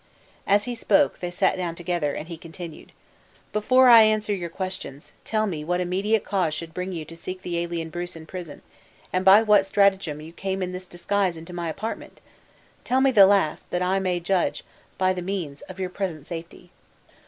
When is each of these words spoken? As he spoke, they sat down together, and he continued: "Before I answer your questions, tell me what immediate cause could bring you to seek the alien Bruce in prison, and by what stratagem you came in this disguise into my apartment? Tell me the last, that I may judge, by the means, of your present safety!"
As 0.47 0.63
he 0.63 0.73
spoke, 0.73 1.19
they 1.19 1.29
sat 1.29 1.57
down 1.57 1.75
together, 1.75 2.15
and 2.15 2.27
he 2.27 2.35
continued: 2.35 2.91
"Before 3.53 3.87
I 3.87 4.01
answer 4.01 4.33
your 4.33 4.49
questions, 4.49 5.11
tell 5.23 5.45
me 5.45 5.63
what 5.63 5.79
immediate 5.79 6.23
cause 6.25 6.57
could 6.57 6.73
bring 6.73 6.91
you 6.91 7.05
to 7.05 7.15
seek 7.15 7.43
the 7.43 7.59
alien 7.59 7.91
Bruce 7.91 8.15
in 8.15 8.25
prison, 8.25 8.63
and 9.13 9.23
by 9.23 9.43
what 9.43 9.67
stratagem 9.67 10.19
you 10.19 10.33
came 10.33 10.63
in 10.63 10.71
this 10.71 10.87
disguise 10.87 11.37
into 11.37 11.53
my 11.53 11.69
apartment? 11.69 12.19
Tell 12.83 12.99
me 12.99 13.11
the 13.11 13.27
last, 13.27 13.69
that 13.69 13.83
I 13.83 13.99
may 13.99 14.19
judge, 14.19 14.63
by 14.97 15.13
the 15.13 15.21
means, 15.21 15.61
of 15.69 15.79
your 15.79 15.91
present 15.91 16.25
safety!" 16.25 16.71